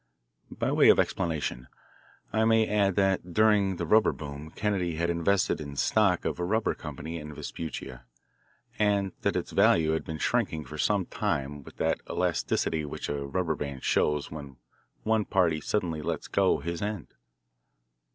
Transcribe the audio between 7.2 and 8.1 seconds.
Vespuccia,